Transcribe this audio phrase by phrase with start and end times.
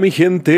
[0.00, 0.50] mi gente,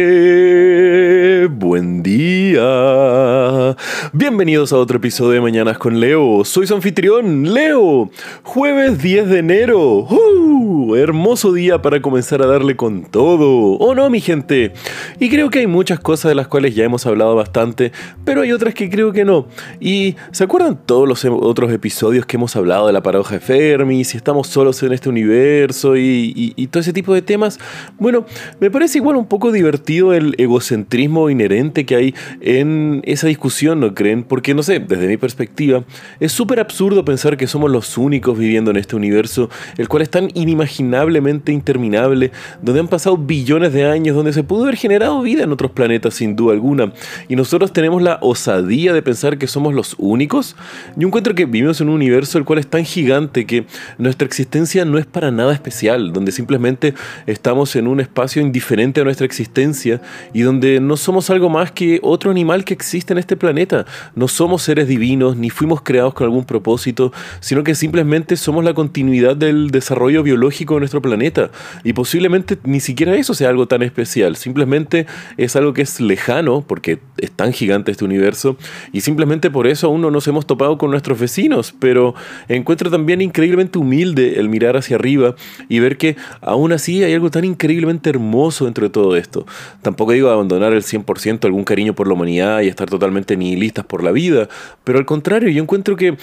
[4.22, 6.45] Bienvenidos a otro episodio de Mañanas con Leo.
[6.45, 8.09] Soy su anfitrión, Leo.
[8.45, 10.06] Jueves 10 de enero.
[10.09, 10.52] ¡Uh!
[10.96, 13.73] hermoso día para comenzar a darle con todo.
[13.79, 14.73] ¿O no, mi gente?
[15.19, 17.93] Y creo que hay muchas cosas de las cuales ya hemos hablado bastante,
[18.24, 19.46] pero hay otras que creo que no.
[19.80, 24.05] Y ¿se acuerdan todos los otros episodios que hemos hablado de la paradoja de Fermi,
[24.05, 27.59] si estamos solos en este universo y, y todo ese tipo de temas?
[27.98, 28.27] Bueno,
[28.61, 33.95] me parece igual un poco divertido el egocentrismo inherente que hay en esa discusión, ¿no
[33.95, 34.12] creen?
[34.29, 35.84] Porque, no sé, desde mi perspectiva,
[36.20, 39.48] es súper absurdo pensar que somos los únicos viviendo en este universo,
[39.79, 42.30] el cual es tan inimaginablemente interminable,
[42.61, 46.15] donde han pasado billones de años, donde se pudo haber generado vida en otros planetas
[46.15, 46.93] sin duda alguna,
[47.29, 50.56] y nosotros tenemos la osadía de pensar que somos los únicos.
[50.97, 53.67] Yo encuentro que vivimos en un universo el cual es tan gigante que
[53.98, 56.95] nuestra existencia no es para nada especial, donde simplemente
[57.27, 60.01] estamos en un espacio indiferente a nuestra existencia
[60.33, 63.86] y donde no somos algo más que otro animal que existe en este planeta.
[64.14, 68.75] No somos seres divinos ni fuimos creados con algún propósito, sino que simplemente somos la
[68.75, 71.50] continuidad del desarrollo biológico de nuestro planeta.
[71.84, 76.64] Y posiblemente ni siquiera eso sea algo tan especial, simplemente es algo que es lejano,
[76.67, 78.56] porque es tan gigante este universo,
[78.92, 82.14] y simplemente por eso aún no nos hemos topado con nuestros vecinos, pero
[82.48, 85.34] encuentro también increíblemente humilde el mirar hacia arriba
[85.69, 89.47] y ver que aún así hay algo tan increíblemente hermoso dentro de todo esto.
[89.83, 94.03] Tampoco digo abandonar el 100% algún cariño por la humanidad y estar totalmente nihilistas por
[94.03, 94.48] la vida,
[94.85, 96.17] pero al contrario, yo encuentro que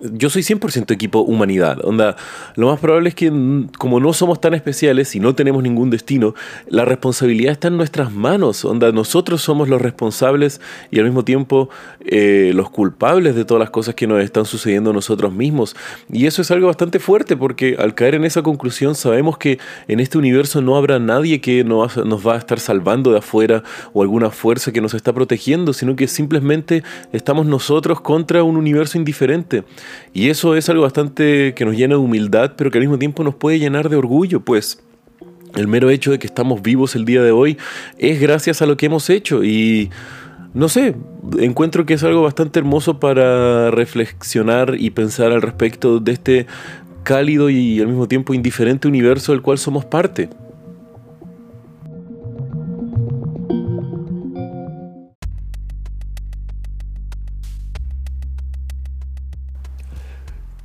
[0.00, 1.78] yo soy 100% equipo humanidad.
[1.84, 2.16] Onda,
[2.56, 3.32] lo más probable es que
[3.78, 6.34] como no somos tan especiales y no tenemos ningún destino,
[6.68, 8.64] la responsabilidad está en nuestras manos.
[8.64, 11.70] Onda, nosotros somos los responsables y al mismo tiempo
[12.04, 15.76] eh, los culpables de todas las cosas que nos están sucediendo a nosotros mismos.
[16.12, 20.00] Y eso es algo bastante fuerte porque al caer en esa conclusión sabemos que en
[20.00, 24.02] este universo no habrá nadie que nos, nos va a estar salvando de afuera o
[24.02, 26.82] alguna fuerza que nos está protegiendo, sino que simplemente
[27.12, 29.62] estamos nosotros contra un universo indiferente.
[30.12, 33.22] Y eso es algo bastante que nos llena de humildad, pero que al mismo tiempo
[33.24, 34.82] nos puede llenar de orgullo, pues
[35.54, 37.56] el mero hecho de que estamos vivos el día de hoy
[37.98, 39.90] es gracias a lo que hemos hecho y
[40.54, 40.94] no sé,
[41.38, 46.46] encuentro que es algo bastante hermoso para reflexionar y pensar al respecto de este
[47.02, 50.30] cálido y al mismo tiempo indiferente universo del cual somos parte.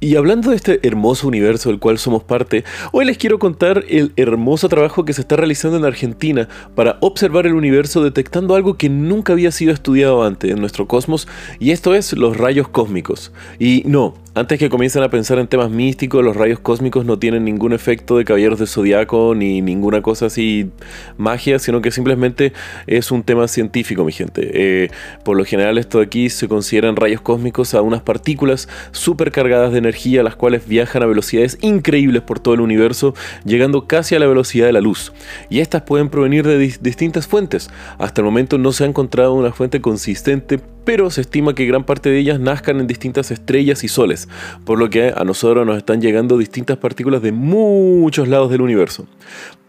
[0.04, 4.14] Y hablando de este hermoso universo del cual somos parte, hoy les quiero contar el
[4.16, 8.90] hermoso trabajo que se está realizando en Argentina para observar el universo detectando algo que
[8.90, 11.28] nunca había sido estudiado antes en nuestro cosmos,
[11.60, 13.32] y esto es los rayos cósmicos.
[13.60, 17.44] Y no, antes que comiencen a pensar en temas místicos, los rayos cósmicos no tienen
[17.44, 20.72] ningún efecto de caballeros de zodiaco ni ninguna cosa así
[21.18, 22.54] magia, sino que simplemente
[22.88, 24.50] es un tema científico, mi gente.
[24.54, 24.90] Eh,
[25.26, 29.74] por lo general, esto de aquí se consideran rayos cósmicos a unas partículas súper cargadas
[29.74, 33.14] de energía, las cuales viajan a velocidades increíbles por todo el universo,
[33.44, 35.12] llegando casi a la velocidad de la luz.
[35.50, 37.70] Y estas pueden provenir de distintas fuentes.
[37.98, 41.84] Hasta el momento no se ha encontrado una fuente consistente pero se estima que gran
[41.84, 44.28] parte de ellas nazcan en distintas estrellas y soles,
[44.66, 49.08] por lo que a nosotros nos están llegando distintas partículas de muchos lados del universo.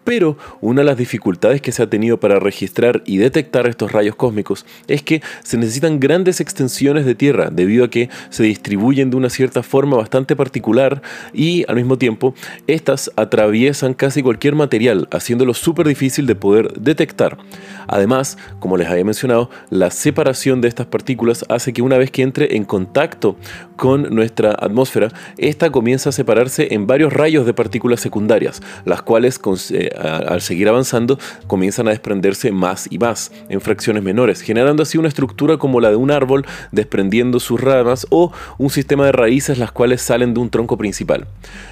[0.05, 4.17] Pero una de las dificultades que se ha tenido para registrar y detectar estos rayos
[4.17, 9.17] cósmicos es que se necesitan grandes extensiones de Tierra debido a que se distribuyen de
[9.17, 11.03] una cierta forma bastante particular
[11.33, 12.35] y al mismo tiempo
[12.67, 17.39] estas atraviesan casi cualquier material haciéndolo súper difícil de poder detectar.
[17.87, 22.23] Además, como les había mencionado, la separación de estas partículas hace que una vez que
[22.23, 23.37] entre en contacto
[23.77, 25.09] con nuestra atmósfera,
[25.39, 29.39] esta comienza a separarse en varios rayos de partículas secundarias, las cuales
[29.99, 35.09] al seguir avanzando comienzan a desprenderse más y más en fracciones menores, generando así una
[35.09, 39.73] estructura como la de un árbol desprendiendo sus ramas o un sistema de raíces las
[39.73, 41.27] cuales salen de un tronco principal.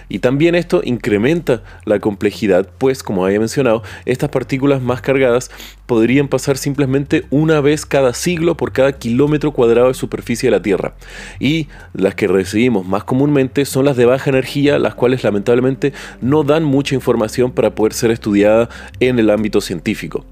[0.09, 5.51] Y también esto incrementa la complejidad, pues como había mencionado, estas partículas más cargadas
[5.87, 10.63] podrían pasar simplemente una vez cada siglo por cada kilómetro cuadrado de superficie de la
[10.63, 10.95] Tierra.
[11.39, 16.43] Y las que recibimos más comúnmente son las de baja energía, las cuales lamentablemente no
[16.43, 18.69] dan mucha información para poder ser estudiada
[19.01, 20.25] en el ámbito científico.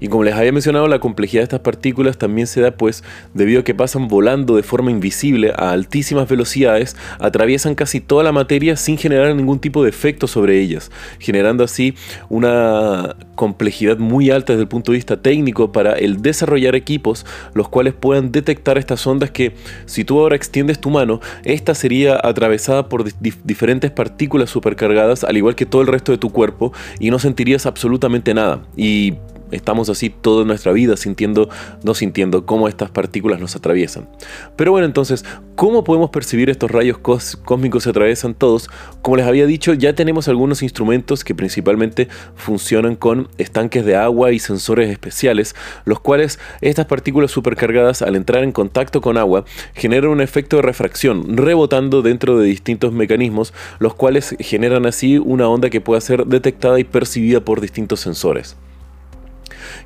[0.00, 3.60] Y como les había mencionado, la complejidad de estas partículas también se da pues debido
[3.60, 8.76] a que pasan volando de forma invisible a altísimas velocidades, atraviesan casi toda la materia
[8.76, 11.94] sin generar ningún tipo de efecto sobre ellas, generando así
[12.28, 17.24] una complejidad muy alta desde el punto de vista técnico para el desarrollar equipos
[17.54, 19.54] los cuales puedan detectar estas ondas que
[19.86, 23.04] si tú ahora extiendes tu mano, esta sería atravesada por
[23.44, 27.66] diferentes partículas supercargadas al igual que todo el resto de tu cuerpo y no sentirías
[27.66, 28.62] absolutamente nada.
[28.76, 29.14] Y
[29.52, 31.48] Estamos así toda nuestra vida sintiendo,
[31.84, 34.08] no sintiendo cómo estas partículas nos atraviesan.
[34.56, 38.68] Pero bueno, entonces, ¿cómo podemos percibir estos rayos cósmicos que atraviesan todos?
[39.02, 44.32] Como les había dicho, ya tenemos algunos instrumentos que principalmente funcionan con estanques de agua
[44.32, 45.54] y sensores especiales,
[45.84, 49.44] los cuales estas partículas supercargadas al entrar en contacto con agua
[49.74, 55.48] generan un efecto de refracción, rebotando dentro de distintos mecanismos, los cuales generan así una
[55.48, 58.56] onda que pueda ser detectada y percibida por distintos sensores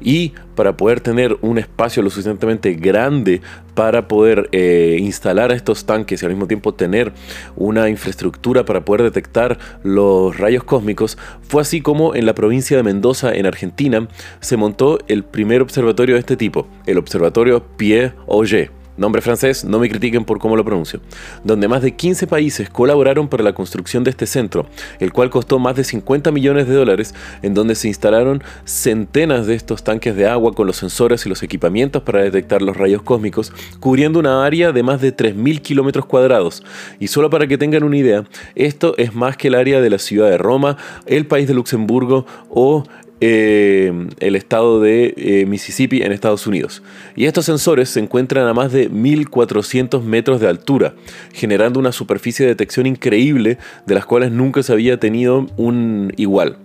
[0.00, 3.42] y para poder tener un espacio lo suficientemente grande
[3.74, 7.12] para poder eh, instalar estos tanques y al mismo tiempo tener
[7.56, 11.18] una infraestructura para poder detectar los rayos cósmicos,
[11.48, 14.08] fue así como en la provincia de Mendoza, en Argentina,
[14.40, 19.78] se montó el primer observatorio de este tipo, el Observatorio Pierre Auger nombre francés, no
[19.78, 21.00] me critiquen por cómo lo pronuncio,
[21.44, 24.66] donde más de 15 países colaboraron para la construcción de este centro,
[25.00, 29.54] el cual costó más de 50 millones de dólares, en donde se instalaron centenas de
[29.54, 33.52] estos tanques de agua con los sensores y los equipamientos para detectar los rayos cósmicos,
[33.81, 36.62] cubriendo una área de más de 3.000 kilómetros cuadrados.
[36.99, 39.99] Y solo para que tengan una idea, esto es más que el área de la
[39.99, 40.76] ciudad de Roma,
[41.06, 42.84] el país de Luxemburgo o
[43.20, 46.82] eh, el estado de eh, Mississippi en Estados Unidos.
[47.14, 50.94] Y estos sensores se encuentran a más de 1400 metros de altura,
[51.32, 56.58] generando una superficie de detección increíble de las cuales nunca se había tenido un igual.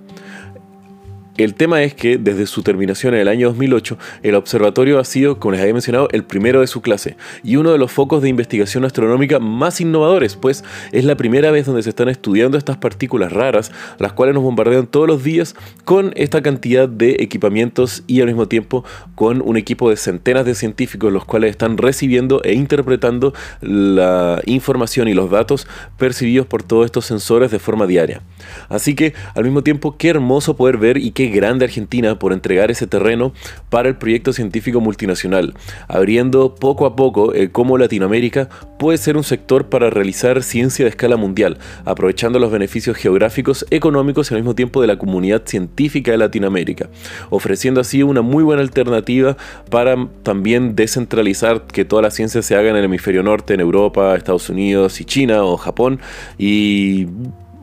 [1.38, 5.40] El tema es que desde su terminación en el año 2008, el observatorio ha sido,
[5.40, 8.30] como les había mencionado, el primero de su clase y uno de los focos de
[8.30, 13.32] investigación astronómica más innovadores, pues es la primera vez donde se están estudiando estas partículas
[13.32, 15.56] raras, las cuales nos bombardean todos los días
[15.86, 18.84] con esta cantidad de equipamientos y al mismo tiempo
[19.16, 25.08] con un equipo de centenas de científicos los cuales están recibiendo e interpretando la información
[25.08, 25.68] y los datos
[25.98, 28.22] percibidos por todos estos sensores de forma diaria.
[28.70, 32.88] Así que al mismo tiempo qué hermoso poder ver y grande Argentina por entregar ese
[32.88, 33.34] terreno
[33.70, 35.54] para el proyecto científico multinacional,
[35.88, 40.90] abriendo poco a poco eh, cómo Latinoamérica puede ser un sector para realizar ciencia de
[40.90, 46.12] escala mundial, aprovechando los beneficios geográficos, económicos y al mismo tiempo de la comunidad científica
[46.12, 46.90] de Latinoamérica,
[47.30, 49.38] ofreciendo así una muy buena alternativa
[49.70, 54.16] para también descentralizar que toda la ciencia se haga en el hemisferio norte, en Europa,
[54.16, 56.00] Estados Unidos y China o Japón
[56.38, 57.08] y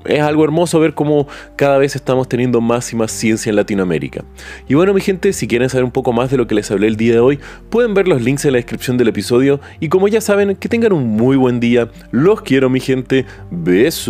[0.09, 4.25] es algo hermoso ver cómo cada vez estamos teniendo más y más ciencia en Latinoamérica.
[4.67, 6.87] Y bueno mi gente, si quieren saber un poco más de lo que les hablé
[6.89, 7.39] el día de hoy,
[7.71, 10.93] pueden ver los links en la descripción del episodio y como ya saben, que tengan
[10.93, 11.89] un muy buen día.
[12.11, 13.27] Los quiero mi gente.
[13.51, 14.09] Besos.